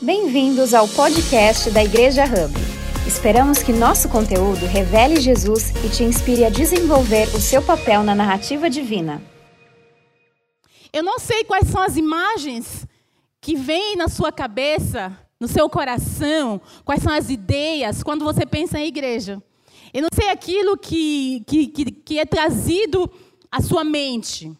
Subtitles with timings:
[0.00, 2.54] Bem-vindos ao podcast da Igreja Hub.
[3.04, 8.14] Esperamos que nosso conteúdo revele Jesus e te inspire a desenvolver o seu papel na
[8.14, 9.20] narrativa divina.
[10.92, 12.86] Eu não sei quais são as imagens
[13.40, 18.78] que vêm na sua cabeça, no seu coração, quais são as ideias quando você pensa
[18.78, 19.42] em igreja.
[19.92, 23.10] Eu não sei aquilo que, que, que, que é trazido
[23.50, 24.56] à sua mente.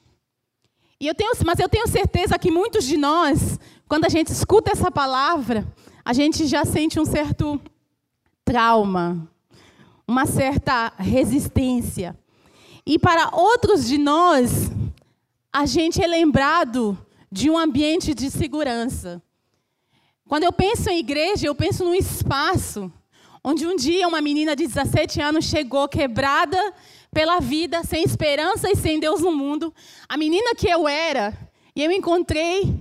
[1.00, 3.58] E eu tenho, mas eu tenho certeza que muitos de nós
[3.88, 5.66] quando a gente escuta essa palavra,
[6.04, 7.58] a gente já sente um certo
[8.44, 9.26] trauma,
[10.06, 12.14] uma certa resistência.
[12.84, 14.70] E para outros de nós,
[15.50, 16.98] a gente é lembrado
[17.32, 19.22] de um ambiente de segurança.
[20.28, 22.92] Quando eu penso em igreja, eu penso num espaço
[23.42, 26.74] onde um dia uma menina de 17 anos chegou quebrada
[27.12, 29.74] pela vida, sem esperança e sem Deus no mundo.
[30.08, 31.36] A menina que eu era,
[31.74, 32.74] e eu encontrei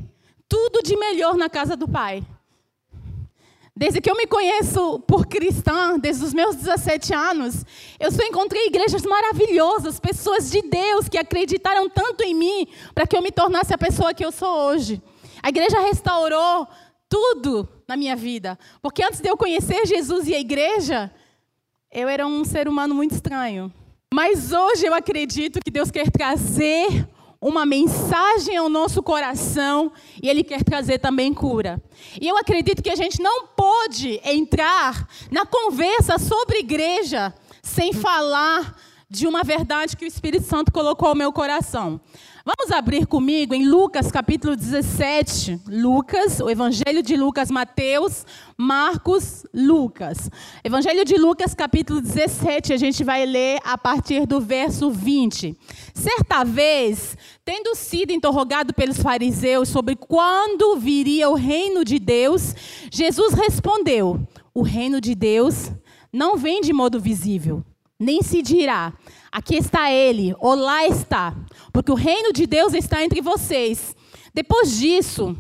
[0.48, 2.26] tudo de melhor na casa do Pai.
[3.76, 7.64] Desde que eu me conheço por cristã, desde os meus 17 anos,
[8.00, 13.16] eu só encontrei igrejas maravilhosas, pessoas de Deus que acreditaram tanto em mim para que
[13.16, 15.00] eu me tornasse a pessoa que eu sou hoje.
[15.44, 16.68] A igreja restaurou
[17.08, 21.12] tudo na minha vida, porque antes de eu conhecer Jesus e a igreja,
[21.92, 23.72] eu era um ser humano muito estranho.
[24.14, 27.08] Mas hoje eu acredito que Deus quer trazer
[27.42, 29.92] uma mensagem ao nosso coração
[30.24, 31.82] e Ele quer trazer também cura.
[32.20, 38.78] E eu acredito que a gente não pode entrar na conversa sobre igreja sem falar
[39.10, 42.00] de uma verdade que o Espírito Santo colocou ao meu coração.
[42.48, 45.60] Vamos abrir comigo em Lucas capítulo 17.
[45.68, 48.26] Lucas, o Evangelho de Lucas, Mateus,
[48.58, 50.30] Marcos, Lucas.
[50.64, 55.58] Evangelho de Lucas capítulo 17, a gente vai ler a partir do verso 20.
[55.94, 62.56] Certa vez, tendo sido interrogado pelos fariseus sobre quando viria o reino de Deus,
[62.90, 65.70] Jesus respondeu: O reino de Deus
[66.14, 67.62] não vem de modo visível,
[68.00, 68.94] nem se dirá
[69.38, 71.32] Aqui está ele, ou lá está,
[71.72, 73.96] porque o reino de Deus está entre vocês.
[74.34, 75.38] Depois disso,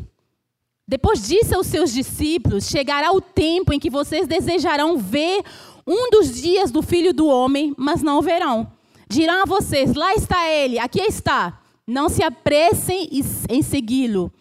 [0.87, 5.41] depois disso aos seus discípulos, chegará o tempo em que vocês desejarão ver
[5.87, 8.71] um dos dias do Filho do Homem, mas não o verão.
[9.09, 11.59] Dirão a vocês: lá está ele, aqui está.
[11.87, 13.09] Não se apressem
[13.49, 14.31] em segui-lo.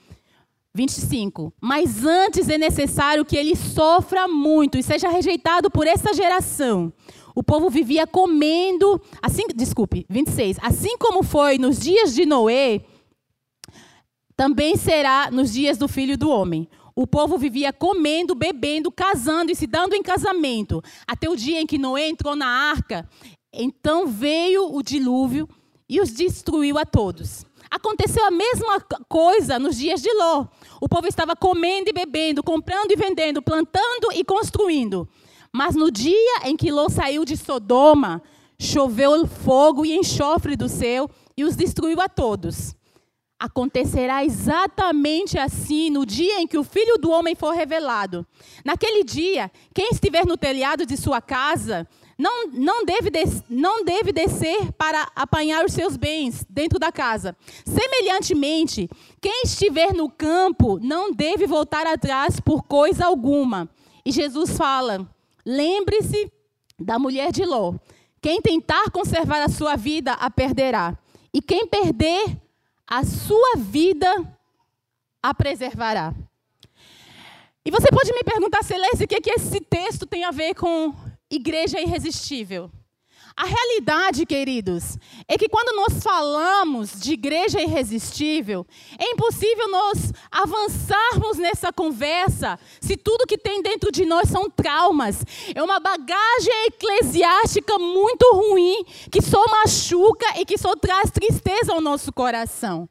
[0.74, 1.50] 25.
[1.58, 6.92] Mas antes é necessário que ele sofra muito e seja rejeitado por essa geração
[7.36, 10.56] o povo vivia comendo, assim, desculpe, 26.
[10.62, 12.80] Assim como foi nos dias de Noé,
[14.34, 16.66] também será nos dias do filho do homem.
[16.94, 21.66] O povo vivia comendo, bebendo, casando e se dando em casamento, até o dia em
[21.66, 23.06] que Noé entrou na arca.
[23.52, 25.46] Então veio o dilúvio
[25.86, 27.44] e os destruiu a todos.
[27.70, 28.80] Aconteceu a mesma
[29.10, 30.46] coisa nos dias de Ló.
[30.80, 35.06] O povo estava comendo e bebendo, comprando e vendendo, plantando e construindo.
[35.56, 38.22] Mas no dia em que Ló saiu de Sodoma,
[38.60, 42.76] choveu fogo e enxofre do céu e os destruiu a todos.
[43.40, 48.26] Acontecerá exatamente assim no dia em que o filho do homem for revelado.
[48.66, 54.12] Naquele dia, quem estiver no telhado de sua casa não, não, deve, des, não deve
[54.12, 57.34] descer para apanhar os seus bens dentro da casa.
[57.64, 58.90] Semelhantemente,
[59.22, 63.70] quem estiver no campo não deve voltar atrás por coisa alguma.
[64.04, 65.15] E Jesus fala:
[65.46, 66.28] Lembre-se
[66.76, 67.74] da mulher de Ló.
[68.20, 70.98] Quem tentar conservar a sua vida, a perderá.
[71.32, 72.36] E quem perder
[72.84, 74.08] a sua vida,
[75.22, 76.12] a preservará.
[77.64, 80.54] E você pode me perguntar, Celeste, o que, é que esse texto tem a ver
[80.54, 80.94] com
[81.30, 82.70] igreja irresistível?
[83.36, 84.96] A realidade, queridos,
[85.28, 88.66] é que quando nós falamos de igreja irresistível,
[88.98, 95.22] é impossível nós avançarmos nessa conversa se tudo que tem dentro de nós são traumas.
[95.54, 98.82] É uma bagagem eclesiástica muito ruim,
[99.12, 102.88] que só machuca e que só traz tristeza ao nosso coração.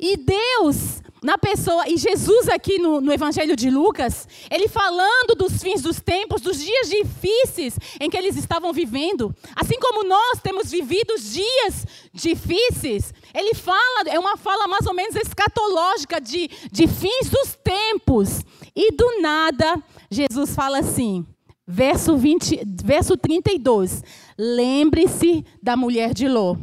[0.00, 5.62] E Deus na pessoa, e Jesus aqui no, no, Evangelho de Lucas, ele falando dos
[5.62, 10.70] fins dos tempos, dos dias difíceis em que eles estavam vivendo, assim como nós temos
[10.70, 17.30] vivido dias difíceis, ele fala, é uma fala mais ou menos escatológica de, de fins
[17.30, 18.40] dos tempos,
[18.74, 21.26] e do nada, Jesus fala assim,
[21.72, 24.02] verso, 20, verso 32,
[24.38, 26.56] Lembre-se da mulher de Ló.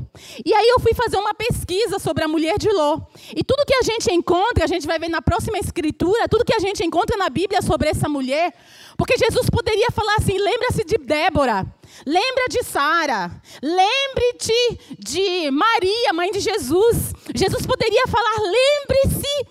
[0.44, 3.00] E aí eu fui fazer uma pesquisa sobre a mulher de Ló.
[3.36, 6.54] E tudo que a gente encontra, a gente vai ver na próxima escritura, tudo que
[6.54, 8.54] a gente encontra na Bíblia sobre essa mulher,
[8.98, 11.66] porque Jesus poderia falar assim: lembra-se de Débora,
[12.06, 13.32] lembra de Sara,
[13.62, 17.14] lembre-te de Maria, mãe de Jesus.
[17.34, 19.48] Jesus poderia falar: lembre-se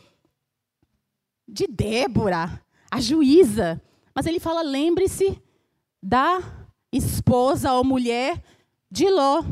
[1.49, 3.81] de Débora, a juíza.
[4.15, 5.41] Mas ele fala: lembre-se
[6.03, 6.41] da
[6.93, 8.43] esposa ou mulher
[8.91, 9.43] de Ló.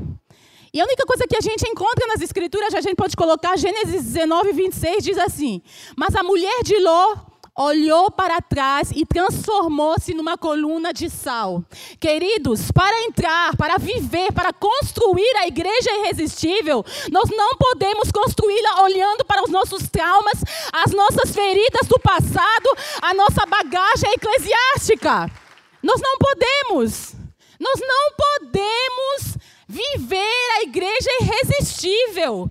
[0.73, 4.05] E a única coisa que a gente encontra nas escrituras, a gente pode colocar Gênesis
[4.05, 5.63] 19, 26, diz assim:
[5.97, 7.17] Mas a mulher de Ló
[7.59, 11.65] olhou para trás e transformou-se numa coluna de sal.
[11.99, 19.25] Queridos, para entrar, para viver, para construir a igreja irresistível, nós não podemos construí-la olhando
[19.25, 22.69] para os nossos traumas, as nossas feridas do passado,
[23.01, 25.31] a nossa bagagem eclesiástica.
[25.87, 27.15] Nós não podemos.
[27.61, 29.38] Nós não podemos
[29.69, 32.50] viver a igreja irresistível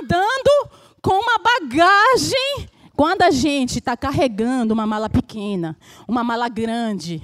[0.00, 0.70] andando
[1.00, 7.22] com uma bagagem quando a gente está carregando uma mala pequena, uma mala grande,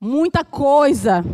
[0.00, 1.24] muita coisa,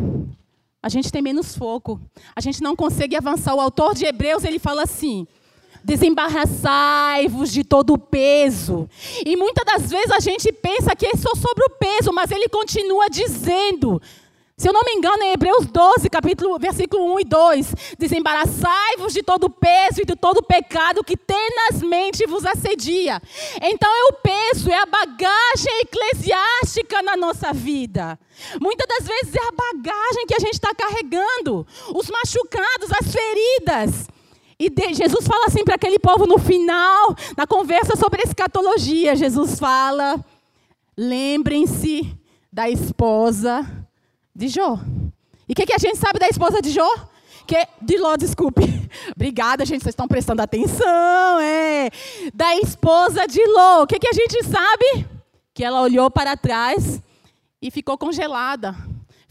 [0.82, 2.00] a gente tem menos foco.
[2.34, 3.54] A gente não consegue avançar.
[3.54, 5.26] O autor de Hebreus, ele fala assim:
[5.84, 8.88] desembaraçai-vos de todo o peso.
[9.24, 12.48] E muitas das vezes a gente pensa que é só sobre o peso, mas ele
[12.48, 14.00] continua dizendo:
[14.62, 19.20] se eu não me engano, em Hebreus 12, capítulo, versículo 1 e 2, desembaraçai-vos de
[19.20, 23.20] todo o peso e de todo o pecado que tenazmente vos assedia.
[23.60, 28.16] Então é o peso, é a bagagem eclesiástica na nossa vida.
[28.60, 34.08] Muitas das vezes é a bagagem que a gente está carregando, os machucados, as feridas.
[34.58, 39.16] E de, Jesus fala assim para aquele povo no final, na conversa sobre escatologia.
[39.16, 40.22] Jesus fala:
[40.96, 42.16] lembrem-se
[42.52, 43.66] da esposa
[44.34, 44.78] de Jó.
[45.48, 46.88] E o que, que, a gente sabe da esposa de Jó?
[47.46, 48.62] Que, de Ló, desculpe.
[49.14, 51.40] Obrigada, gente, vocês estão prestando atenção.
[51.40, 51.90] É.
[52.32, 53.82] Da esposa de Ló.
[53.82, 55.06] O que, que a gente sabe?
[55.52, 57.02] Que ela olhou para trás
[57.60, 58.74] e ficou congelada.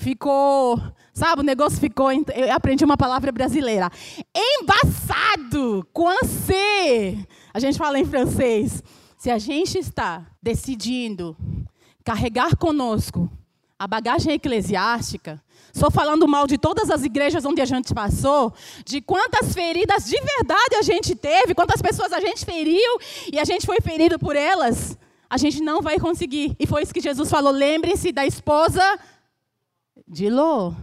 [0.02, 0.82] Ficou,
[1.14, 2.12] sabe, o negócio ficou.
[2.12, 3.88] Eu aprendi uma palavra brasileira.
[4.36, 5.88] Embaçado.
[5.94, 7.18] Coincé.
[7.54, 8.84] A gente fala em francês.
[9.16, 11.38] Se a gente está decidindo
[12.04, 13.30] carregar conosco
[13.78, 15.40] a bagagem eclesiástica,
[15.72, 18.52] só falando mal de todas as igrejas onde a gente passou,
[18.84, 22.98] de quantas feridas de verdade a gente teve, quantas pessoas a gente feriu
[23.32, 24.98] e a gente foi ferido por elas,
[25.30, 26.56] a gente não vai conseguir.
[26.60, 28.82] E foi isso que Jesus falou: lembre-se da esposa
[30.12, 30.74] de Ló.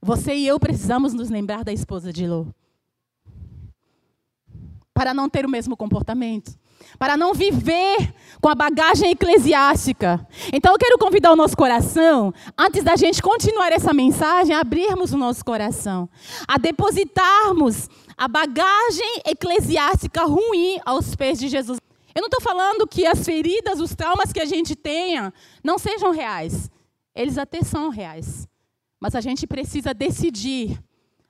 [0.00, 2.46] Você e eu precisamos nos lembrar da esposa de Ló.
[4.94, 6.56] Para não ter o mesmo comportamento
[6.98, 10.24] para não viver com a bagagem eclesiástica.
[10.52, 15.12] Então eu quero convidar o nosso coração, antes da gente continuar essa mensagem, a abrirmos
[15.12, 16.08] o nosso coração,
[16.46, 21.78] a depositarmos a bagagem eclesiástica ruim aos pés de Jesus.
[22.14, 25.32] Eu não estou falando que as feridas, os traumas que a gente tenha,
[25.64, 26.70] não sejam reais.
[27.16, 28.46] Eles até são reais.
[29.00, 30.78] Mas a gente precisa decidir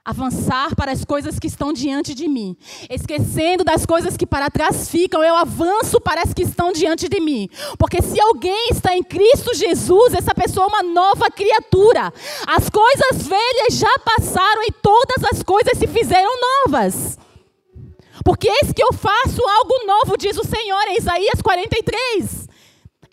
[0.05, 2.57] avançar para as coisas que estão diante de mim.
[2.89, 7.21] Esquecendo das coisas que para trás ficam, eu avanço para as que estão diante de
[7.21, 7.49] mim.
[7.77, 12.13] Porque se alguém está em Cristo Jesus, essa pessoa é uma nova criatura.
[12.47, 16.31] As coisas velhas já passaram e todas as coisas se fizeram
[16.65, 17.19] novas.
[18.25, 22.49] Porque eis que eu faço algo novo, diz o Senhor em Isaías 43.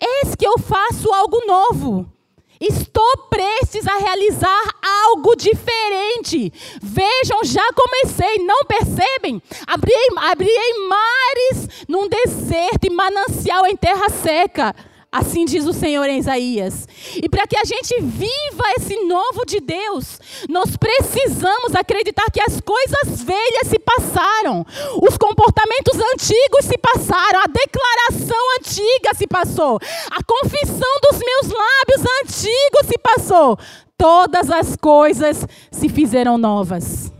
[0.00, 2.13] Eis que eu faço algo novo.
[2.60, 6.52] Estou prestes a realizar algo diferente.
[6.82, 9.42] Vejam, já comecei, não percebem?
[9.66, 14.74] Abrirei, abrirei mares num deserto e manancial em terra seca.
[15.14, 16.88] Assim diz o Senhor em Isaías.
[17.14, 22.60] E para que a gente viva esse novo de Deus, nós precisamos acreditar que as
[22.60, 24.66] coisas velhas se passaram,
[25.00, 29.78] os comportamentos antigos se passaram, a declaração antiga se passou,
[30.10, 33.56] a confissão dos meus lábios antigos se passou.
[33.96, 37.13] Todas as coisas se fizeram novas.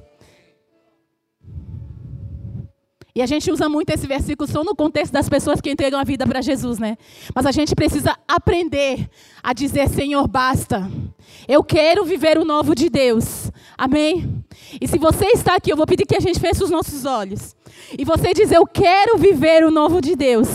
[3.17, 6.05] E a gente usa muito esse versículo só no contexto das pessoas que entregam a
[6.05, 6.99] vida para Jesus, né?
[7.33, 9.09] Mas a gente precisa aprender
[9.41, 10.91] a dizer: Senhor, basta.
[11.47, 13.53] Eu quero viver o novo de Deus.
[13.79, 14.45] Amém?
[14.81, 17.55] E se você está aqui, eu vou pedir que a gente feche os nossos olhos.
[17.99, 20.49] E você diz: Eu quero viver o novo de Deus.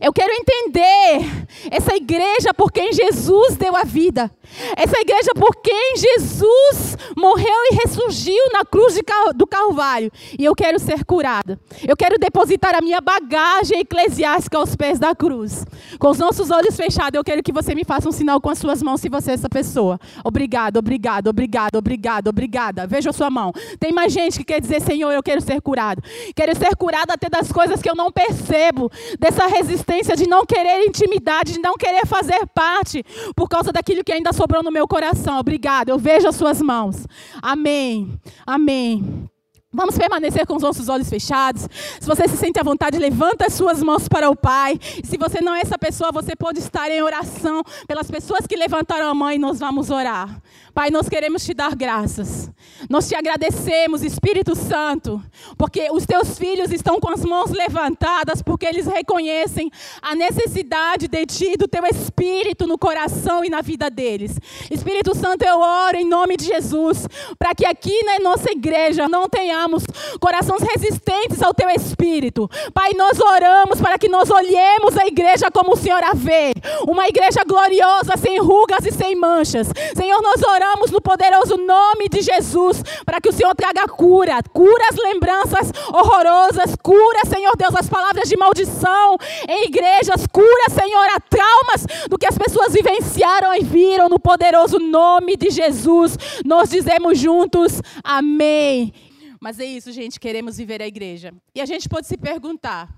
[0.00, 4.30] Eu quero entender essa igreja por quem Jesus deu a vida.
[4.76, 8.98] Essa igreja por quem Jesus morreu e ressurgiu na cruz
[9.34, 10.10] do Calvário.
[10.38, 11.58] E eu quero ser curada.
[11.86, 15.64] Eu quero depositar a minha bagagem eclesiástica aos pés da cruz.
[15.98, 18.58] Com os nossos olhos fechados, eu quero que você me faça um sinal com as
[18.58, 19.98] suas mãos se você é essa pessoa.
[20.24, 22.86] Obrigado, obrigado, obrigado, obrigado, obrigada.
[22.86, 23.52] Veja a sua mão.
[23.80, 26.02] Tem mais gente que quer dizer, Senhor, eu quero ser curado.
[26.34, 28.90] Quero ser curado até das coisas que eu não percebo.
[29.18, 33.04] Dessa resistência de não querer intimidade, de não querer fazer parte.
[33.34, 35.38] Por causa daquilo que ainda sobrou no meu coração.
[35.38, 35.88] Obrigado.
[35.88, 37.06] Eu vejo as suas mãos.
[37.42, 38.18] Amém.
[38.46, 39.28] Amém.
[39.74, 41.68] Vamos permanecer com os nossos olhos fechados.
[41.98, 44.78] Se você se sente à vontade, levanta as suas mãos para o Pai.
[45.02, 49.08] se você não é essa pessoa, você pode estar em oração pelas pessoas que levantaram
[49.08, 50.40] a mão e nós vamos orar.
[50.74, 52.50] Pai, nós queremos te dar graças.
[52.90, 55.22] Nós te agradecemos, Espírito Santo,
[55.56, 59.70] porque os teus filhos estão com as mãos levantadas, porque eles reconhecem
[60.02, 64.36] a necessidade de ti, do teu Espírito no coração e na vida deles.
[64.68, 67.06] Espírito Santo, eu oro em nome de Jesus,
[67.38, 69.84] para que aqui na nossa igreja não tenhamos
[70.18, 72.50] corações resistentes ao teu Espírito.
[72.72, 76.52] Pai, nós oramos para que nós olhemos a igreja como o Senhor a vê,
[76.88, 79.68] uma igreja gloriosa, sem rugas e sem manchas.
[79.94, 84.42] Senhor, nós oramos oramos no poderoso nome de Jesus para que o Senhor traga cura,
[84.52, 89.16] cura as lembranças horrorosas, cura, Senhor Deus, as palavras de maldição
[89.48, 94.78] em igrejas, cura, Senhor, a traumas do que as pessoas vivenciaram e viram no poderoso
[94.78, 96.16] nome de Jesus.
[96.44, 98.92] Nós dizemos juntos, amém.
[99.40, 101.34] Mas é isso, gente, queremos viver a igreja.
[101.54, 102.88] E a gente pode se perguntar: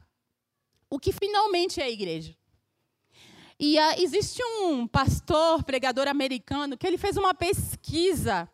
[0.88, 2.32] o que finalmente é a igreja?
[3.58, 8.48] E uh, existe um pastor, pregador americano, que ele fez uma pesquisa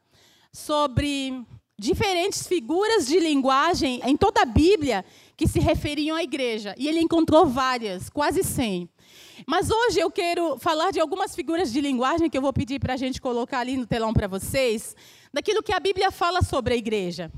[0.52, 1.44] sobre
[1.76, 5.04] diferentes figuras de linguagem em toda a Bíblia
[5.37, 6.75] que se referiam à igreja.
[6.78, 8.88] E ele encontrou várias, quase 100.
[9.44, 12.94] Mas hoje eu quero falar de algumas figuras de linguagem que eu vou pedir para
[12.94, 14.94] a gente colocar ali no telão para vocês,
[15.32, 17.32] daquilo que a Bíblia fala sobre a igreja.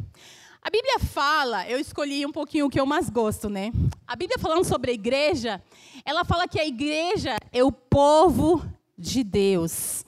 [0.66, 3.70] A Bíblia fala, eu escolhi um pouquinho o que eu mais gosto, né?
[4.06, 5.62] A Bíblia falando sobre a igreja,
[6.06, 8.64] ela fala que a igreja é o povo
[8.96, 10.06] de Deus.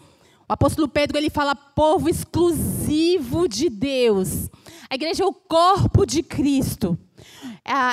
[0.49, 4.49] O apóstolo Pedro ele fala povo exclusivo de Deus.
[4.89, 6.99] A igreja é o corpo de Cristo.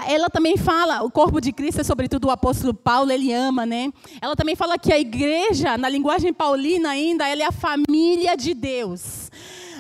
[0.08, 3.91] Ela também fala, o corpo de Cristo é sobretudo o apóstolo Paulo, ele ama, né?
[4.22, 8.53] Ela também fala que a igreja, na linguagem paulina ainda, ela é a família de
[8.53, 9.29] Deus.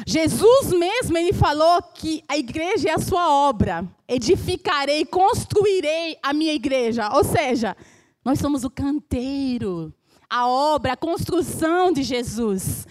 [0.05, 3.87] Jesus mesmo, ele falou que a igreja é a sua obra.
[4.07, 7.09] Edificarei, construirei a minha igreja.
[7.13, 7.75] Ou seja,
[8.23, 9.93] nós somos o canteiro,
[10.29, 12.85] a obra, a construção de Jesus.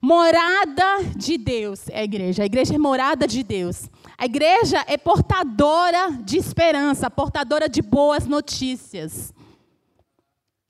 [0.00, 2.42] Morada de Deus é a igreja.
[2.42, 3.88] A igreja é morada de Deus.
[4.16, 9.34] A igreja é portadora de esperança, portadora de boas notícias.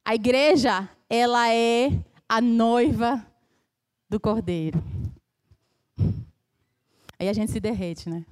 [0.05, 1.93] A igreja, ela é
[2.29, 3.25] a noiva
[4.09, 4.96] do Cordeiro.
[7.19, 8.25] Aí a gente se derrete, né?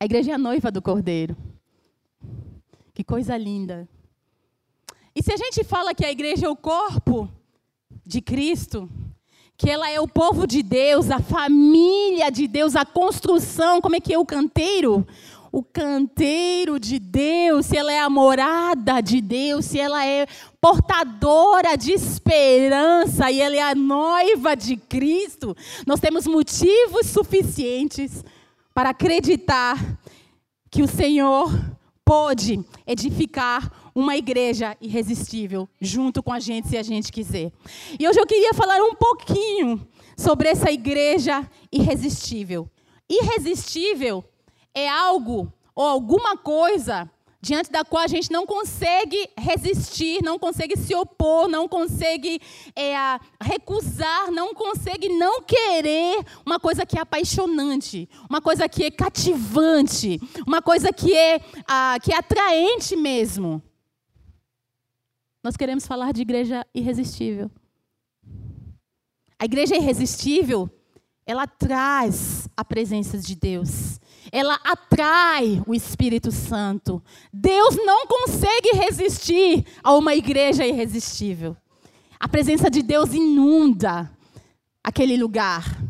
[0.00, 1.36] A igreja é a noiva do cordeiro.
[2.94, 3.88] Que coisa linda.
[5.14, 7.28] E se a gente fala que a igreja é o corpo
[8.06, 8.88] de Cristo,
[9.56, 14.00] que ela é o povo de Deus, a família de Deus, a construção, como é
[14.00, 15.04] que é o canteiro?
[15.50, 20.26] O canteiro de Deus, se ela é a morada de Deus, se ela é
[20.60, 28.24] portadora de esperança e ela é a noiva de Cristo, nós temos motivos suficientes
[28.74, 29.78] para acreditar
[30.70, 31.50] que o Senhor
[32.04, 37.50] pode edificar uma igreja irresistível junto com a gente, se a gente quiser.
[37.98, 39.86] E hoje eu queria falar um pouquinho
[40.16, 42.70] sobre essa igreja irresistível.
[43.10, 44.24] Irresistível
[44.78, 50.76] é algo ou alguma coisa diante da qual a gente não consegue resistir, não consegue
[50.76, 52.40] se opor, não consegue
[52.74, 52.94] é,
[53.40, 60.20] recusar, não consegue não querer uma coisa que é apaixonante, uma coisa que é cativante,
[60.46, 61.38] uma coisa que é,
[62.02, 63.62] que é atraente mesmo.
[65.42, 67.48] Nós queremos falar de igreja irresistível.
[69.38, 70.68] A igreja irresistível,
[71.24, 77.02] ela traz a presença de Deus ela atrai o Espírito Santo.
[77.32, 81.56] Deus não consegue resistir a uma igreja irresistível.
[82.18, 84.10] A presença de Deus inunda
[84.82, 85.82] aquele lugar.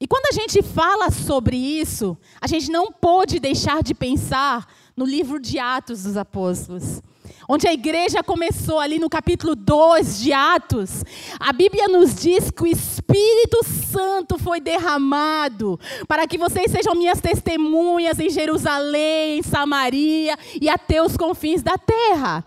[0.00, 4.66] E quando a gente fala sobre isso, a gente não pode deixar de pensar
[4.96, 7.02] no livro de Atos dos Apóstolos
[7.48, 11.02] onde a igreja começou ali no capítulo 2 de Atos,
[11.38, 17.20] a Bíblia nos diz que o Espírito Santo foi derramado para que vocês sejam minhas
[17.20, 22.44] testemunhas em Jerusalém, em Samaria e até os confins da terra.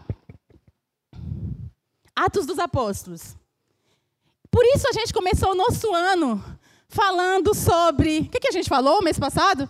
[2.15, 3.35] Atos dos Apóstolos.
[4.51, 6.43] Por isso a gente começou o nosso ano
[6.87, 8.19] falando sobre.
[8.19, 9.69] O que, que a gente falou mês passado?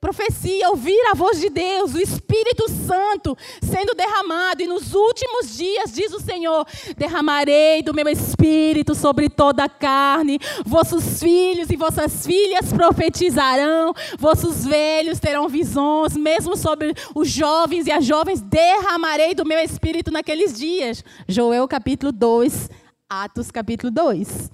[0.00, 4.62] Profecia, ouvir a voz de Deus, o Espírito Santo sendo derramado.
[4.62, 6.64] E nos últimos dias, diz o Senhor:
[6.96, 10.38] derramarei do meu Espírito sobre toda a carne.
[10.64, 13.92] Vossos filhos e vossas filhas profetizarão.
[14.16, 16.16] Vossos velhos terão visões.
[16.16, 21.02] Mesmo sobre os jovens e as jovens, derramarei do meu Espírito naqueles dias.
[21.26, 22.70] Joel capítulo 2,
[23.10, 24.48] Atos capítulo 2.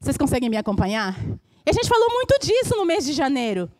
[0.00, 1.16] Vocês conseguem me acompanhar?
[1.64, 3.70] E a gente falou muito disso no mês de janeiro.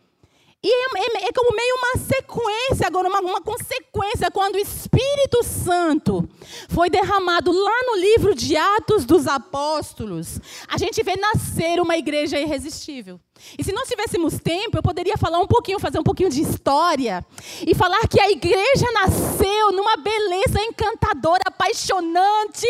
[0.63, 5.43] E é, é, é, como meio uma sequência, agora uma, uma consequência, quando o Espírito
[5.45, 6.29] Santo
[6.69, 12.41] foi derramado lá no livro de Atos dos Apóstolos, a gente vê nascer uma igreja
[12.41, 13.21] irresistível.
[13.59, 17.25] E se nós tivéssemos tempo, eu poderia falar um pouquinho, fazer um pouquinho de história
[17.67, 22.67] e falar que a igreja nasceu numa beleza encantadora, apaixonante,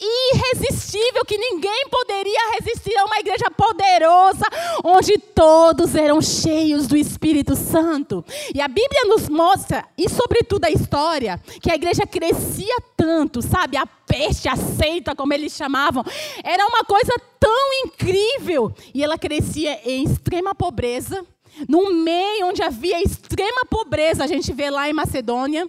[0.00, 4.44] irresistível, que ninguém poderia resistir a uma igreja poderosa,
[4.84, 8.24] onde todos eram cheios do Espírito Santo.
[8.54, 13.76] E a Bíblia nos mostra, e sobretudo a história, que a igreja crescia tanto, sabe?
[13.76, 16.04] A peste, a seita, como eles chamavam,
[16.42, 18.74] era uma coisa tão incrível.
[18.92, 21.24] E ela crescia em extrema pobreza,
[21.68, 25.68] num meio onde havia extrema pobreza, a gente vê lá em Macedônia.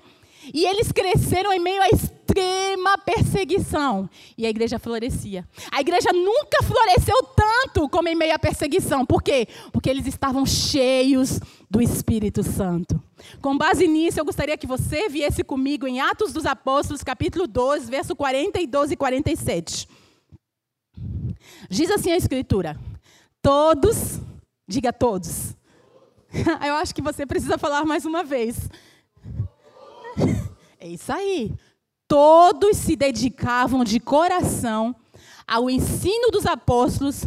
[0.52, 1.90] E eles cresceram em meio a
[2.32, 4.10] extrema perseguição.
[4.38, 5.48] E a igreja florescia.
[5.72, 9.06] A igreja nunca floresceu tanto como em meio à perseguição.
[9.06, 9.48] Por quê?
[9.72, 13.02] Porque eles estavam cheios do Espírito Santo.
[13.42, 17.90] Com base nisso, eu gostaria que você viesse comigo em Atos dos Apóstolos, capítulo 12,
[17.90, 19.88] verso 42 e 47.
[21.70, 22.80] Diz assim a Escritura:
[23.42, 24.20] Todos,
[24.68, 25.56] diga todos.
[26.66, 28.70] Eu acho que você precisa falar mais uma vez.
[30.84, 31.54] É isso aí.
[32.12, 34.94] Todos se dedicavam de coração
[35.48, 37.24] ao ensino dos apóstolos,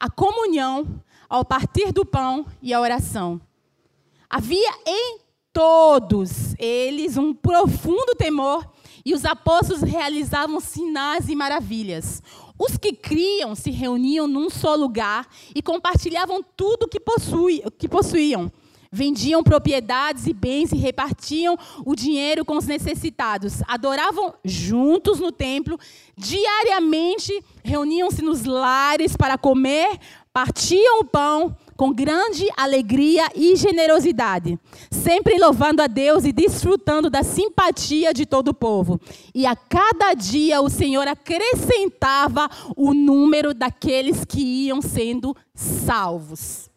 [0.00, 3.40] à comunhão, ao partir do pão e à oração.
[4.28, 5.20] Havia em
[5.52, 8.68] todos eles um profundo temor
[9.04, 12.20] e os apóstolos realizavam sinais e maravilhas.
[12.58, 16.98] Os que criam se reuniam num só lugar e compartilhavam tudo que,
[17.78, 18.50] que possuíam.
[18.94, 23.60] Vendiam propriedades e bens e repartiam o dinheiro com os necessitados.
[23.66, 25.76] Adoravam juntos no templo,
[26.16, 27.32] diariamente
[27.64, 29.98] reuniam-se nos lares para comer,
[30.32, 34.56] partiam o pão com grande alegria e generosidade,
[34.92, 39.00] sempre louvando a Deus e desfrutando da simpatia de todo o povo.
[39.34, 46.72] E a cada dia o Senhor acrescentava o número daqueles que iam sendo salvos.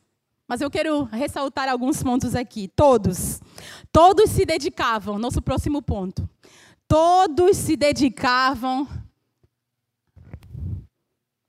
[0.47, 2.67] Mas eu quero ressaltar alguns pontos aqui.
[2.69, 3.41] Todos.
[3.91, 5.19] Todos se dedicavam.
[5.19, 6.27] Nosso próximo ponto.
[6.87, 8.87] Todos se dedicavam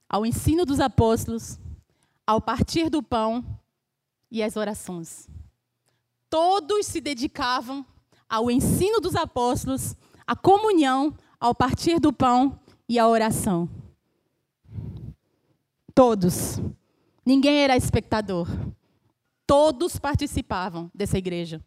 [0.08, 1.58] ao ensino dos apóstolos,
[2.26, 3.44] ao partir do pão
[4.30, 5.28] e às orações.
[6.28, 7.86] Todos se dedicavam
[8.28, 9.94] ao ensino dos apóstolos,
[10.26, 12.58] à comunhão, ao partir do pão
[12.88, 13.68] e à oração.
[15.94, 16.60] Todos.
[17.24, 18.48] Ninguém era espectador.
[19.48, 21.60] Todos participavam dessa igreja.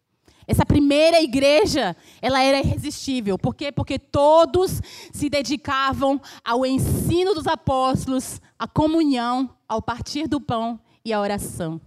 [0.46, 3.36] Essa primeira igreja, ela era irresistível.
[3.36, 3.72] Por quê?
[3.72, 4.80] Porque todos
[5.12, 11.80] se dedicavam ao ensino dos apóstolos, à comunhão, ao partir do pão e à oração.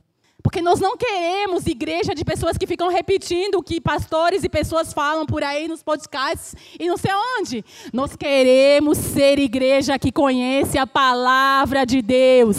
[0.45, 4.93] Porque nós não queremos igreja de pessoas que ficam repetindo o que pastores e pessoas
[4.93, 7.65] falam por aí nos podcasts e não sei onde.
[7.91, 12.57] Nós queremos ser igreja que conhece a palavra de Deus,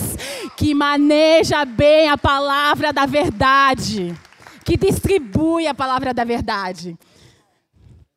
[0.57, 4.13] que maneja bem a palavra da verdade
[4.65, 6.99] que distribui a palavra da verdade.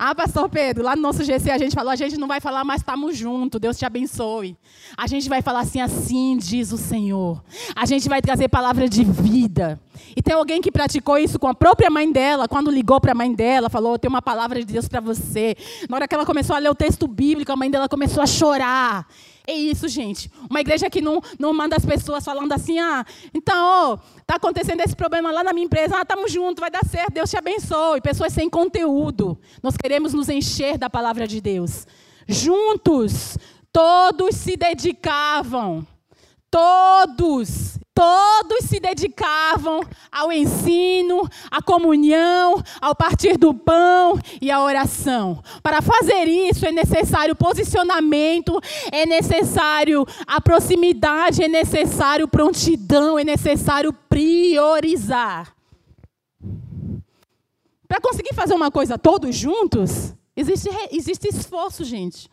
[0.01, 2.63] Ah, pastor Pedro, lá no nosso GC a gente falou, a gente não vai falar,
[2.63, 4.55] mas estamos juntos, Deus te abençoe.
[4.95, 7.43] A gente vai falar assim, assim diz o Senhor.
[7.75, 9.77] A gente vai trazer palavra de vida.
[10.15, 13.15] E tem alguém que praticou isso com a própria mãe dela, quando ligou para a
[13.15, 15.57] mãe dela, falou, tem uma palavra de Deus para você.
[15.89, 18.25] Na hora que ela começou a ler o texto bíblico, a mãe dela começou a
[18.25, 19.05] chorar.
[19.49, 20.29] É isso, gente.
[20.47, 24.95] Uma igreja que não, não manda as pessoas falando assim, ah, então, está acontecendo esse
[24.95, 27.99] problema lá na minha empresa, ah, estamos juntos, vai dar certo, Deus te abençoe.
[27.99, 29.39] Pessoas sem conteúdo.
[29.63, 31.87] Nós queremos nos encher da palavra de Deus.
[32.27, 33.39] Juntos,
[33.73, 35.83] todos se dedicavam.
[36.51, 45.43] Todos Todos se dedicavam ao ensino, à comunhão, ao partir do pão e à oração.
[45.61, 48.59] Para fazer isso é necessário posicionamento,
[48.91, 55.53] é necessário a proximidade, é necessário prontidão, é necessário priorizar.
[57.87, 62.29] Para conseguir fazer uma coisa todos juntos, existe, existe esforço, gente.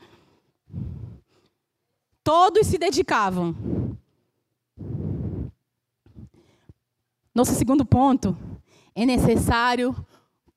[2.22, 3.85] Todos se dedicavam.
[7.36, 8.34] Nosso segundo ponto,
[8.94, 9.94] é necessário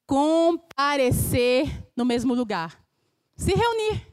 [0.08, 2.82] comparecer no mesmo lugar.
[3.36, 4.09] Se reunir.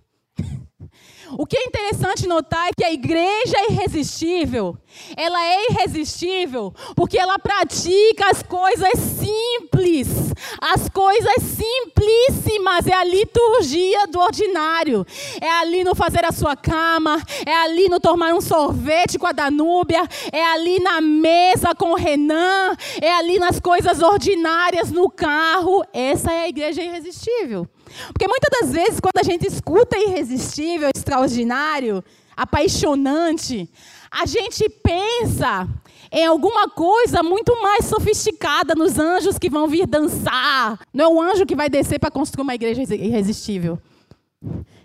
[1.32, 4.76] O que é interessante notar é que a igreja é irresistível.
[5.16, 10.08] Ela é irresistível porque ela pratica as coisas simples,
[10.60, 12.86] as coisas simplíssimas.
[12.86, 15.06] É a liturgia do ordinário.
[15.40, 19.32] É ali no fazer a sua cama, é ali no tomar um sorvete com a
[19.32, 25.84] Danúbia, é ali na mesa com o Renan, é ali nas coisas ordinárias no carro.
[25.92, 27.68] Essa é a igreja irresistível.
[28.12, 32.02] Porque muitas das vezes, quando a gente escuta irresistível, extraordinário,
[32.36, 33.68] apaixonante,
[34.10, 35.68] a gente pensa
[36.12, 40.78] em alguma coisa muito mais sofisticada nos anjos que vão vir dançar.
[40.92, 43.78] Não é o anjo que vai descer para construir uma igreja irresistível.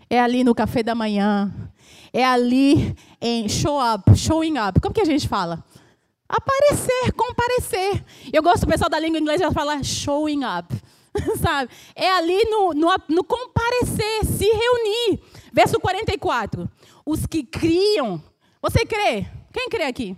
[0.10, 1.52] É ali no café da manhã.
[2.14, 4.80] É ali em show up, showing up.
[4.82, 5.64] Como que a gente fala?
[6.28, 8.04] Aparecer, comparecer.
[8.32, 10.74] Eu gosto do pessoal da língua inglesa falar showing up.
[11.42, 11.72] sabe?
[11.96, 15.22] É ali no, no, no comparecer, se reunir.
[15.52, 16.70] Verso 44.
[17.06, 18.22] Os que criam.
[18.62, 19.28] Você crê?
[19.52, 20.16] Quem crê aqui?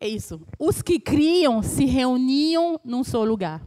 [0.00, 0.40] É isso.
[0.58, 3.62] Os que criam se reuniam num só lugar.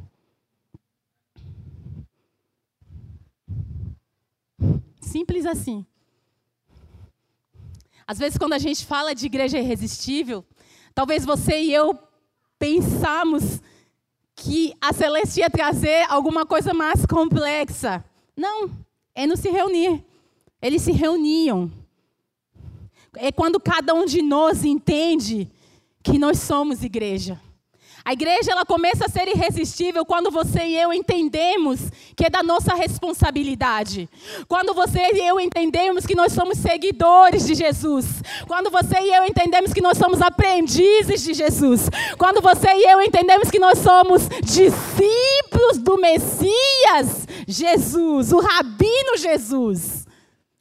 [5.01, 5.85] Simples assim.
[8.05, 10.45] Às vezes, quando a gente fala de igreja irresistível,
[10.93, 11.97] talvez você e eu
[12.57, 13.61] pensamos
[14.37, 18.05] que a Celeste ia trazer alguma coisa mais complexa.
[18.35, 18.69] Não,
[19.15, 20.05] é no se reunir.
[20.61, 21.71] Eles se reuniam.
[23.15, 25.49] É quando cada um de nós entende
[26.03, 27.41] que nós somos igreja.
[28.07, 32.41] A igreja ela começa a ser irresistível quando você e eu entendemos que é da
[32.41, 34.09] nossa responsabilidade.
[34.47, 38.05] Quando você e eu entendemos que nós somos seguidores de Jesus.
[38.47, 41.89] Quando você e eu entendemos que nós somos aprendizes de Jesus.
[42.17, 50.07] Quando você e eu entendemos que nós somos discípulos do Messias Jesus, o Rabino Jesus.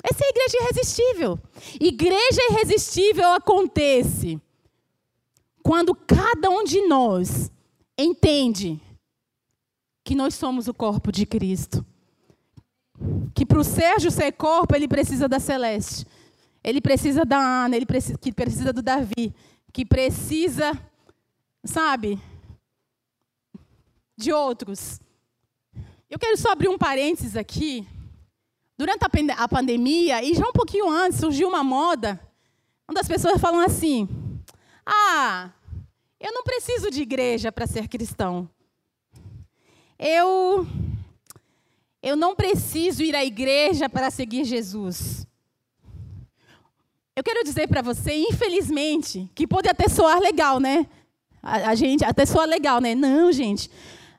[0.03, 1.39] Essa é a igreja irresistível.
[1.81, 4.41] Igreja irresistível acontece
[5.67, 7.51] quando cada um de nós
[7.99, 8.81] entende
[10.05, 11.85] que nós somos o corpo de Cristo.
[13.35, 16.07] Que para o Sérgio ser corpo, ele precisa da Celeste.
[16.63, 19.35] Ele precisa da Ana, ele precisa, que precisa do Davi.
[19.73, 20.71] Que precisa,
[21.65, 22.17] sabe,
[24.17, 25.01] de outros.
[26.09, 27.85] Eu quero só abrir um parênteses aqui.
[28.79, 29.05] Durante
[29.37, 32.21] a pandemia, e já um pouquinho antes, surgiu uma moda,
[32.89, 34.07] onde as pessoas falam assim:
[34.87, 35.51] ah,
[36.27, 38.51] eu não preciso de igreja para ser cristão.
[39.97, 40.67] Eu
[42.03, 45.27] eu não preciso ir à igreja para seguir Jesus.
[47.15, 50.87] Eu quero dizer para você, infelizmente, que pode até soar legal, né?
[51.43, 52.95] A, a, gente até soar legal, né?
[52.95, 53.71] Não, gente.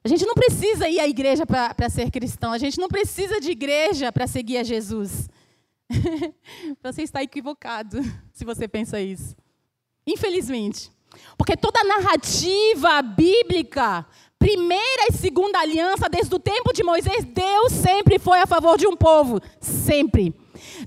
[0.03, 2.51] A gente não precisa ir à igreja para ser cristão.
[2.53, 5.29] A gente não precisa de igreja para seguir a Jesus.
[6.81, 7.99] você está equivocado
[8.33, 9.35] se você pensa isso.
[10.05, 10.96] Infelizmente.
[11.37, 14.05] Porque toda a narrativa bíblica,
[14.39, 18.87] primeira e segunda aliança, desde o tempo de Moisés, Deus sempre foi a favor de
[18.87, 19.39] um povo.
[19.59, 20.33] Sempre.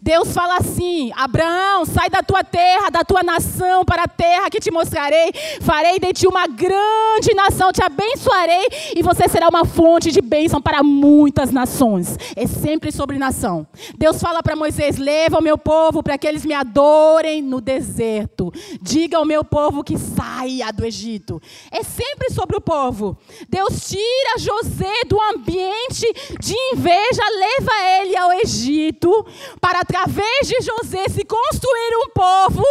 [0.03, 4.59] Deus fala assim: Abraão, sai da tua terra, da tua nação, para a terra que
[4.59, 5.31] te mostrarei.
[5.61, 10.61] Farei de ti uma grande nação, te abençoarei e você será uma fonte de bênção
[10.61, 12.19] para muitas nações.
[12.35, 13.67] É sempre sobre nação.
[13.99, 18.51] Deus fala para Moisés: leva o meu povo para que eles me adorem no deserto.
[18.81, 21.41] Diga ao meu povo que saia do Egito.
[21.71, 23.19] É sempre sobre o povo.
[23.49, 26.07] Deus tira José do ambiente
[26.41, 29.27] de inveja, leva ele ao Egito
[29.61, 32.65] para através de José se construir um povo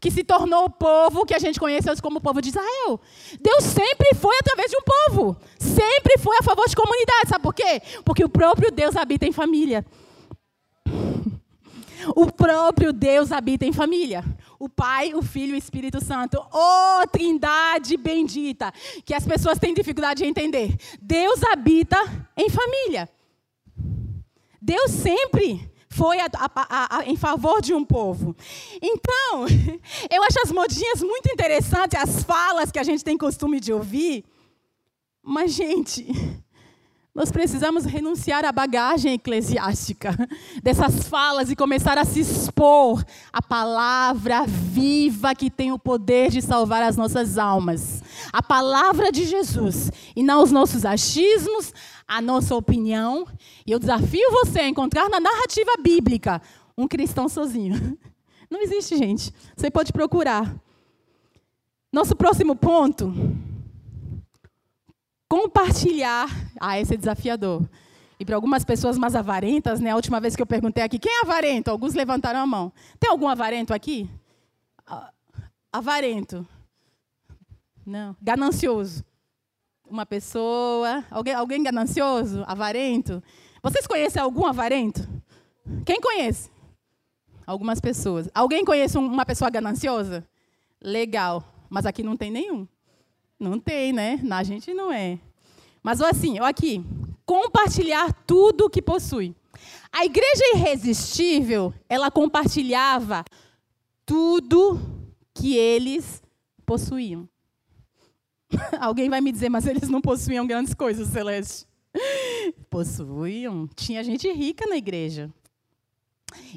[0.00, 3.00] que se tornou o povo que a gente conhece hoje como o povo de Israel.
[3.40, 5.36] Deus sempre foi através de um povo.
[5.58, 7.28] Sempre foi a favor de comunidade.
[7.28, 7.80] Sabe por quê?
[8.04, 9.84] Porque o próprio Deus habita em família.
[12.14, 14.22] O próprio Deus habita em família.
[14.60, 16.40] O Pai, o Filho e o Espírito Santo.
[16.52, 18.72] Oh, trindade bendita.
[19.04, 20.76] Que as pessoas têm dificuldade de entender.
[21.02, 21.98] Deus habita
[22.36, 23.08] em família.
[24.62, 28.36] Deus sempre foi a, a, a, em favor de um povo.
[28.82, 29.46] Então,
[30.10, 34.24] eu acho as modinhas muito interessantes, as falas que a gente tem costume de ouvir.
[35.22, 36.06] Mas, gente,
[37.16, 40.14] nós precisamos renunciar à bagagem eclesiástica
[40.62, 43.02] dessas falas e começar a se expor
[43.32, 48.02] à palavra viva que tem o poder de salvar as nossas almas.
[48.30, 51.72] A palavra de Jesus e não os nossos achismos,
[52.06, 53.26] a nossa opinião.
[53.66, 56.42] E eu desafio você a encontrar na narrativa bíblica
[56.76, 57.96] um cristão sozinho.
[58.50, 59.32] Não existe, gente.
[59.56, 60.54] Você pode procurar.
[61.90, 63.10] Nosso próximo ponto.
[65.28, 66.28] Compartilhar.
[66.60, 67.68] Ah, esse é desafiador.
[68.18, 69.90] E para algumas pessoas mais avarentas, né?
[69.90, 71.70] A última vez que eu perguntei aqui, quem é avarento?
[71.70, 72.72] Alguns levantaram a mão.
[72.98, 74.08] Tem algum avarento aqui?
[75.72, 76.46] Avarento.
[77.84, 78.16] Não.
[78.22, 79.04] Ganancioso.
[79.88, 81.04] Uma pessoa.
[81.10, 82.42] Alguém, alguém ganancioso?
[82.46, 83.22] Avarento?
[83.62, 85.06] Vocês conhecem algum avarento?
[85.84, 86.50] Quem conhece?
[87.46, 88.28] Algumas pessoas.
[88.34, 90.26] Alguém conhece uma pessoa gananciosa?
[90.80, 91.44] Legal.
[91.68, 92.66] Mas aqui não tem nenhum.
[93.38, 94.18] Não tem, né?
[94.22, 95.18] Na gente não é.
[95.82, 96.84] Mas assim, ó aqui,
[97.24, 99.34] compartilhar tudo o que possui.
[99.92, 103.24] A igreja irresistível, ela compartilhava
[104.04, 104.80] tudo
[105.34, 106.22] que eles
[106.64, 107.28] possuíam.
[108.80, 111.66] Alguém vai me dizer, mas eles não possuíam grandes coisas, Celeste.
[112.70, 113.68] Possuíam.
[113.74, 115.30] Tinha gente rica na igreja.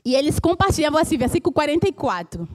[0.03, 2.47] E eles compartilhavam assim, versículo 44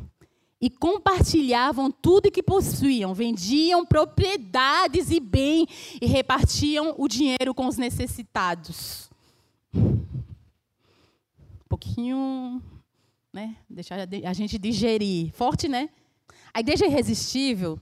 [0.64, 5.68] e compartilhavam tudo que possuíam, vendiam propriedades e bem
[6.00, 9.10] e repartiam o dinheiro com os necessitados.
[9.74, 10.06] Um
[11.68, 12.62] pouquinho,
[13.30, 13.58] né?
[13.68, 15.34] Deixar a gente digerir.
[15.34, 15.90] Forte, né?
[16.54, 17.78] A igreja irresistível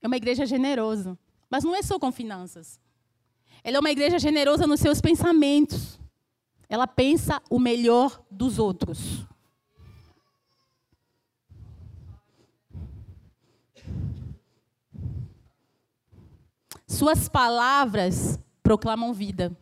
[0.00, 1.18] é uma igreja generosa,
[1.50, 2.78] mas não é só com finanças.
[3.64, 5.98] Ela é uma igreja generosa nos seus pensamentos.
[6.68, 9.26] Ela pensa o melhor dos outros.
[16.88, 19.54] Suas palavras proclamam vida.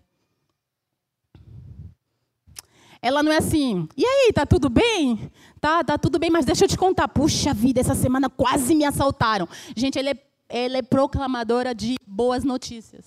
[3.03, 5.31] Ela não é assim, e aí, tá tudo bem?
[5.61, 7.09] Tá, tá tudo bem, mas deixa eu te contar.
[7.09, 9.49] Puxa vida, essa semana quase me assaltaram.
[9.77, 13.07] Gente, ela é, ela é proclamadora de boas notícias.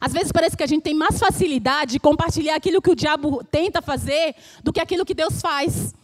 [0.00, 3.44] Às vezes parece que a gente tem mais facilidade de compartilhar aquilo que o diabo
[3.44, 5.94] tenta fazer do que aquilo que Deus faz.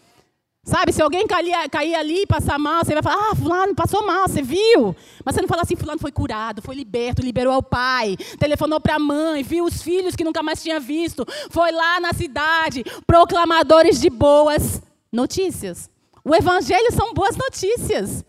[0.67, 4.05] Sabe, se alguém cair, cair ali e passar mal, você vai falar, ah, fulano passou
[4.05, 4.97] mal, você viu?
[5.25, 8.97] Mas você não fala assim, fulano foi curado, foi liberto, liberou ao pai, telefonou para
[8.97, 14.01] a mãe, viu os filhos que nunca mais tinha visto, foi lá na cidade, proclamadores
[14.01, 15.89] de boas notícias.
[16.25, 18.25] O evangelho são boas notícias.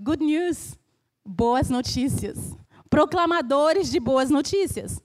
[0.00, 0.76] Good news,
[1.24, 2.56] boas notícias.
[2.90, 5.00] Proclamadores de boas notícias.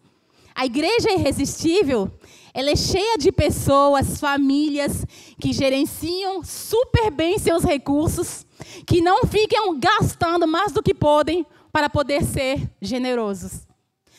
[0.56, 2.12] A igreja é irresistível
[2.58, 5.06] ela é cheia de pessoas, famílias
[5.40, 8.48] que gerenciam super bem seus recursos,
[8.88, 13.68] que não ficam gastando mais do que podem para poder ser generosos.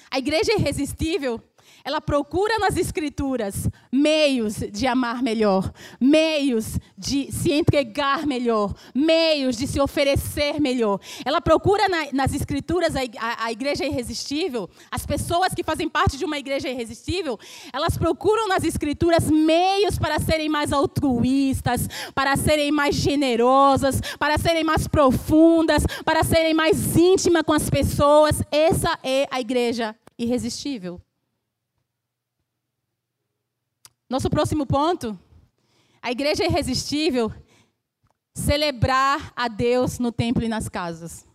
[0.09, 1.42] A igreja irresistível
[1.88, 9.66] ela procura nas Escrituras meios de amar melhor, meios de se entregar melhor, meios de
[9.66, 11.01] se oferecer melhor.
[11.24, 16.18] Ela procura na, nas Escrituras a, a, a igreja irresistível, as pessoas que fazem parte
[16.18, 17.38] de uma igreja irresistível,
[17.72, 24.62] elas procuram nas Escrituras meios para serem mais altruístas, para serem mais generosas, para serem
[24.62, 28.42] mais profundas, para serem mais íntimas com as pessoas.
[28.53, 31.01] Essa é a igreja irresistível.
[34.09, 35.18] Nosso próximo ponto,
[36.01, 37.31] a igreja é irresistível,
[38.35, 41.27] celebrar a Deus no templo e nas casas.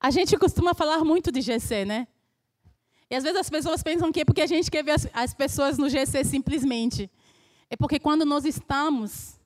[0.00, 2.08] A gente costuma falar muito de GC, né?
[3.10, 5.32] E às vezes as pessoas pensam que é porque a gente quer ver as, as
[5.32, 7.10] pessoas no GC simplesmente.
[7.70, 9.38] É porque quando nós estamos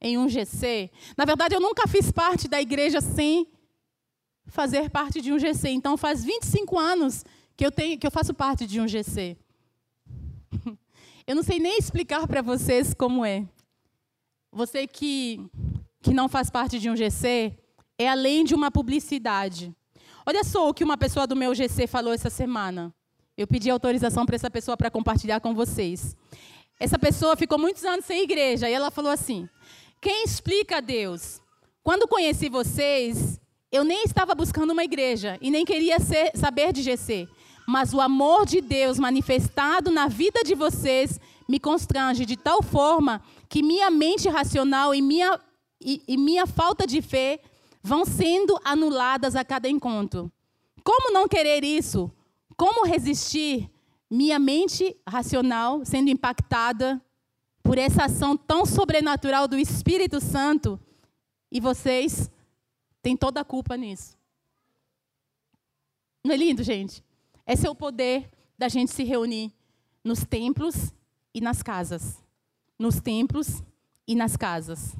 [0.00, 3.48] em um GC, na verdade eu nunca fiz parte da igreja sem
[4.46, 5.68] fazer parte de um GC.
[5.70, 7.24] Então faz 25 anos
[7.56, 9.36] que eu, tenho, que eu faço parte de um GC.
[11.26, 13.44] Eu não sei nem explicar para vocês como é.
[14.52, 15.44] Você que,
[16.00, 17.52] que não faz parte de um GC,
[17.98, 19.74] é além de uma publicidade.
[20.24, 22.94] Olha só o que uma pessoa do meu GC falou essa semana.
[23.36, 26.14] Eu pedi autorização para essa pessoa para compartilhar com vocês.
[26.78, 29.48] Essa pessoa ficou muitos anos sem igreja e ela falou assim:
[30.00, 31.40] Quem explica a Deus?
[31.82, 33.40] Quando conheci vocês,
[33.70, 37.28] eu nem estava buscando uma igreja e nem queria ser, saber de GC.
[37.66, 43.20] Mas o amor de Deus manifestado na vida de vocês me constrange de tal forma
[43.48, 45.40] que minha mente racional e minha,
[45.80, 47.40] e, e minha falta de fé
[47.82, 50.30] vão sendo anuladas a cada encontro.
[50.82, 52.10] Como não querer isso?
[52.56, 53.70] Como resistir
[54.10, 57.00] minha mente racional sendo impactada
[57.62, 60.80] por essa ação tão sobrenatural do Espírito Santo
[61.50, 62.30] e vocês
[63.02, 64.16] têm toda a culpa nisso?
[66.24, 67.05] Não é lindo, gente?
[67.46, 68.28] Esse é o poder
[68.58, 69.52] da gente se reunir
[70.02, 70.92] nos templos
[71.32, 72.22] e nas casas.
[72.78, 73.62] Nos templos
[74.06, 74.96] e nas casas.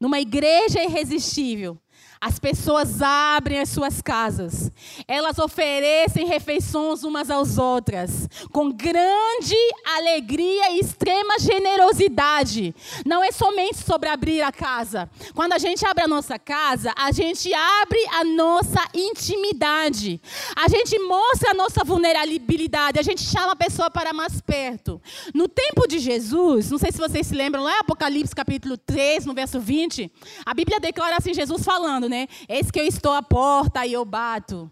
[0.00, 1.78] Numa igreja irresistível,
[2.24, 4.70] As pessoas abrem as suas casas.
[5.08, 9.56] Elas oferecem refeições umas às outras, com grande
[9.96, 12.72] alegria e extrema generosidade.
[13.04, 15.10] Não é somente sobre abrir a casa.
[15.34, 20.20] Quando a gente abre a nossa casa, a gente abre a nossa intimidade.
[20.54, 23.00] A gente mostra a nossa vulnerabilidade.
[23.00, 25.02] A gente chama a pessoa para mais perto.
[25.34, 29.26] No tempo de Jesus, não sei se vocês se lembram, lá em Apocalipse capítulo 3,
[29.26, 30.08] no verso 20,
[30.46, 32.28] a Bíblia declara assim: Jesus falando, né?
[32.46, 34.70] Eis que eu estou à porta e eu bato.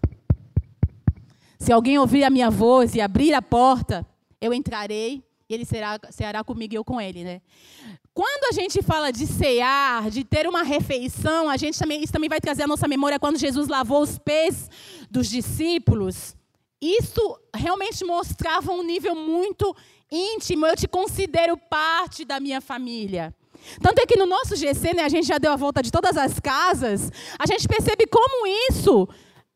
[1.58, 4.06] Se alguém ouvir a minha voz e abrir a porta,
[4.40, 7.40] eu entrarei e ele será, será comigo e eu com ele, né?
[8.12, 12.28] Quando a gente fala de cear, de ter uma refeição, a gente também, isso também
[12.28, 14.68] vai trazer a nossa memória quando Jesus lavou os pés
[15.10, 16.36] dos discípulos.
[16.80, 19.74] Isso realmente mostrava um nível muito
[20.12, 20.66] íntimo.
[20.66, 23.34] Eu te considero parte da minha família.
[23.80, 26.16] Tanto é que no nosso GC, né, a gente já deu a volta de todas
[26.16, 29.08] as casas, a gente percebe como isso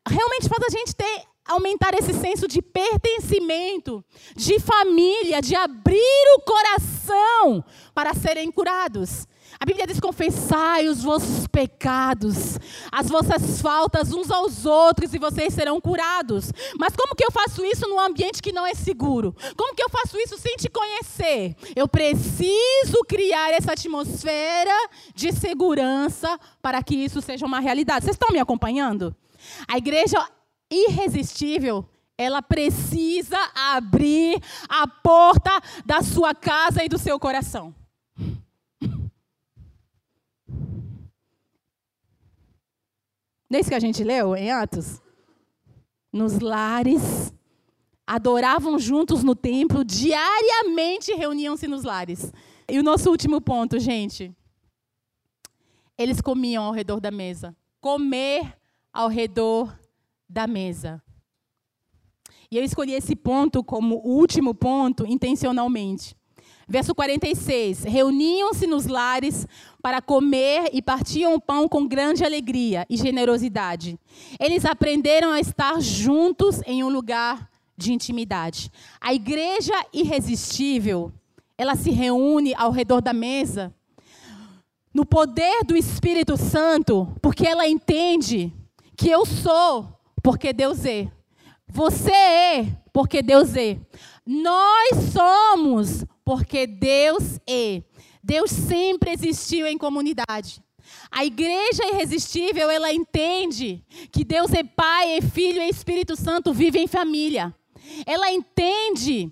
[0.07, 4.03] realmente faz a gente ter aumentar esse senso de pertencimento,
[4.35, 7.63] de família, de abrir o coração
[7.93, 9.27] para serem curados.
[9.59, 12.59] A Bíblia diz: confessai os vossos pecados,
[12.91, 16.51] as vossas faltas uns aos outros e vocês serão curados.
[16.79, 19.35] Mas como que eu faço isso num ambiente que não é seguro?
[19.55, 21.55] Como que eu faço isso sem te conhecer?
[21.75, 28.05] Eu preciso criar essa atmosfera de segurança para que isso seja uma realidade.
[28.05, 29.15] Vocês estão me acompanhando?
[29.67, 30.25] A igreja
[30.69, 31.87] irresistível
[32.17, 35.51] ela precisa abrir a porta
[35.85, 37.75] da sua casa e do seu coração.
[43.59, 45.01] Isso que a gente leu em Atos?
[46.11, 47.33] Nos lares,
[48.05, 52.31] adoravam juntos no templo, diariamente reuniam-se nos lares.
[52.69, 54.35] E o nosso último ponto, gente.
[55.97, 57.55] Eles comiam ao redor da mesa.
[57.79, 58.57] Comer
[58.91, 59.77] ao redor
[60.27, 61.01] da mesa.
[62.51, 66.15] E eu escolhi esse ponto como último ponto intencionalmente.
[66.67, 69.47] Verso 46: Reuniam-se nos lares
[69.81, 73.99] para comer e partiam o pão com grande alegria e generosidade.
[74.39, 78.71] Eles aprenderam a estar juntos em um lugar de intimidade.
[78.99, 81.11] A igreja irresistível,
[81.57, 83.73] ela se reúne ao redor da mesa
[84.93, 88.53] no poder do Espírito Santo, porque ela entende
[88.95, 91.11] que eu sou porque Deus é.
[91.67, 93.77] Você é porque Deus é.
[94.25, 97.83] Nós somos porque Deus é.
[98.23, 100.61] Deus sempre existiu em comunidade.
[101.11, 106.79] A igreja irresistível, ela entende que Deus é Pai, é Filho e Espírito Santo vive
[106.79, 107.55] em família.
[108.05, 109.31] Ela entende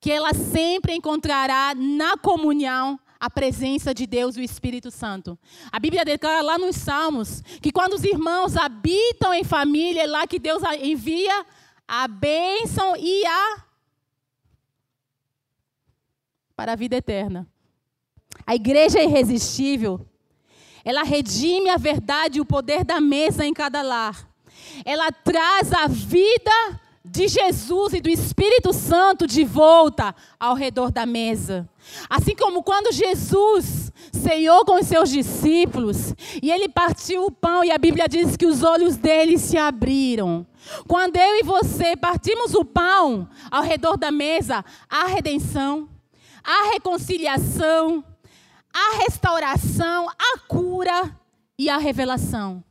[0.00, 5.36] que ela sempre encontrará na comunhão a presença de Deus e o Espírito Santo.
[5.72, 10.26] A Bíblia declara lá nos Salmos que quando os irmãos habitam em família, é lá
[10.26, 11.44] que Deus envia
[11.86, 13.67] a bênção e a
[16.58, 17.46] para a vida eterna.
[18.44, 20.04] A igreja é irresistível.
[20.84, 24.28] Ela redime a verdade e o poder da mesa em cada lar.
[24.84, 31.06] Ela traz a vida de Jesus e do Espírito Santo de volta ao redor da
[31.06, 31.68] mesa.
[32.10, 37.70] Assim como quando Jesus ceiou com os seus discípulos e ele partiu o pão e
[37.70, 40.44] a Bíblia diz que os olhos dele se abriram.
[40.88, 45.88] Quando eu e você partimos o pão ao redor da mesa, há redenção,
[46.48, 48.02] há reconciliação,
[48.72, 51.14] há restauração, a cura
[51.58, 52.64] e a revelação.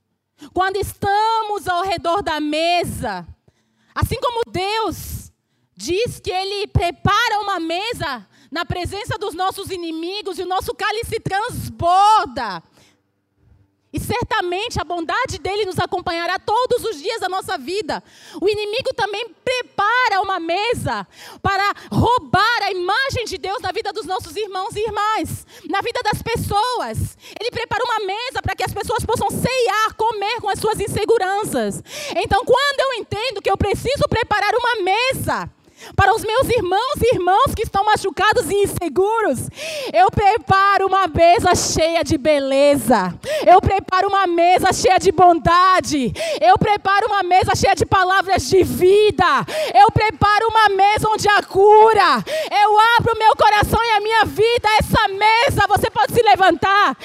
[0.52, 3.28] Quando estamos ao redor da mesa,
[3.94, 5.32] assim como Deus
[5.76, 11.20] diz que Ele prepara uma mesa na presença dos nossos inimigos e o nosso cálice
[11.20, 12.64] transborda.
[13.92, 18.04] E certamente a bondade dele nos acompanhará todos os dias da nossa vida.
[18.42, 21.08] O inimigo também prepara uma mesa
[21.42, 26.02] para roubar a imagem de Deus na vida dos nossos irmãos e irmãs, na vida
[26.04, 27.18] das pessoas.
[27.40, 31.82] Ele prepara uma mesa para que as pessoas possam ceiar, comer com as suas inseguranças.
[32.18, 35.50] Então, quando eu entendo que eu preciso preparar uma mesa,
[35.96, 39.50] para os meus irmãos e irmãs que estão machucados e inseguros,
[39.94, 43.14] eu preparo uma mesa cheia de beleza.
[43.46, 46.14] Eu preparo uma mesa cheia de bondade.
[46.42, 49.46] Eu preparo uma mesa cheia de palavras de vida.
[49.74, 52.24] Eu preparo uma mesa onde há cura.
[52.52, 54.70] Eu abro o meu coração e a minha vida.
[54.80, 56.98] Essa mesa, você pode se levantar.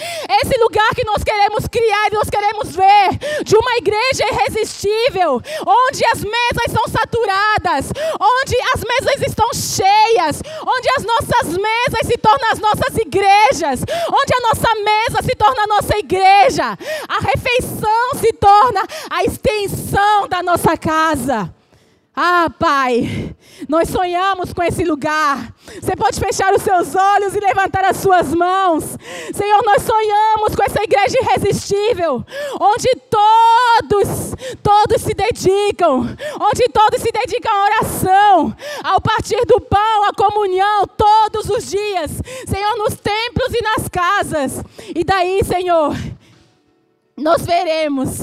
[0.42, 6.04] Esse lugar que nós queremos criar e nós queremos ver de uma igreja irresistível, onde
[6.06, 12.50] as mesas são saturadas, onde as mesas estão cheias onde as nossas mesas se tornam
[12.50, 18.32] as nossas igrejas, onde a nossa mesa se torna a nossa igreja, a refeição se
[18.32, 21.61] torna a extensão da nossa casa.
[22.14, 23.34] Ah, Pai,
[23.66, 25.54] nós sonhamos com esse lugar.
[25.80, 28.84] Você pode fechar os seus olhos e levantar as suas mãos.
[29.32, 32.22] Senhor, nós sonhamos com essa igreja irresistível,
[32.60, 36.00] onde todos, todos se dedicam,
[36.38, 42.10] onde todos se dedicam à oração, ao partir do pão, à comunhão, todos os dias.
[42.46, 44.62] Senhor, nos templos e nas casas.
[44.94, 45.96] E daí, Senhor,
[47.16, 48.18] nós veremos,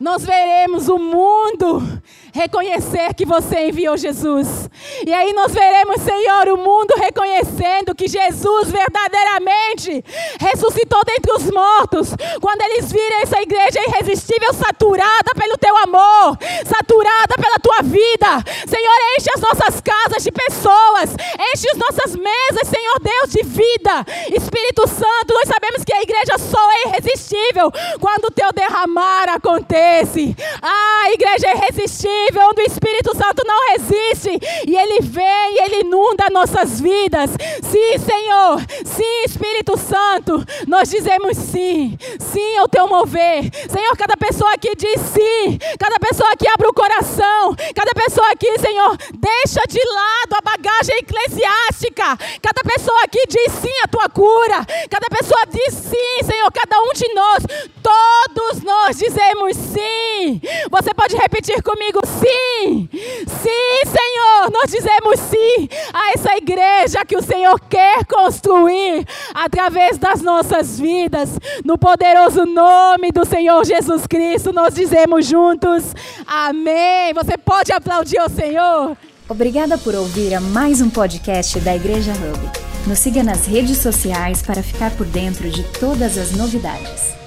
[0.00, 2.00] nós veremos o mundo
[2.32, 4.70] reconhecer que você enviou Jesus.
[5.06, 10.02] E aí nós veremos, Senhor, o mundo reconhecendo que Jesus verdadeiramente
[10.40, 12.14] ressuscitou dentre os mortos.
[12.40, 18.42] Quando eles virem essa igreja irresistível, saturada pelo teu amor, saturada pela tua vida.
[18.66, 21.14] Senhor, enche as nossas casas de pessoas,
[21.52, 24.06] enche as nossas mesas, Senhor Deus, de vida.
[24.32, 27.70] Espírito Santo, nós sabemos que a igreja só é irresistível
[28.00, 30.34] quando o teu derramar acontece.
[30.62, 34.30] Ah, igreja é irresistível onde o Espírito Santo não resiste
[34.66, 37.30] e ele vem e ele inunda nossas vidas.
[37.62, 43.50] Sim, Senhor, sim, Espírito Santo, nós dizemos sim, sim ao teu mover.
[43.68, 48.58] Senhor, cada pessoa aqui diz sim, cada pessoa aqui abre o coração, cada pessoa aqui,
[48.58, 52.18] Senhor, deixa de lado a bagagem eclesiástica.
[52.40, 56.92] Cada pessoa aqui diz sim à tua cura, cada pessoa diz sim, Senhor, cada um
[56.92, 57.44] de nós,
[57.82, 60.40] todos nós dizemos sim.
[60.70, 67.22] Você pode repetir comigo: sim, sim, Senhor, nós dizemos sim a essa igreja que o
[67.22, 71.30] Senhor quer construir através das nossas vidas.
[71.64, 75.94] No poderoso nome do Senhor Jesus Cristo, nós dizemos juntos:
[76.26, 77.12] Amém.
[77.14, 78.96] Você pode aplaudir ao Senhor?
[79.28, 82.50] Obrigada por ouvir a mais um podcast da Igreja Hub.
[82.86, 87.21] Nos siga nas redes sociais para ficar por dentro de todas as novidades.